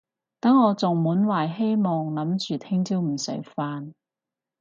[0.39, 3.93] 等我仲滿懷希望諗住聽朝唔使返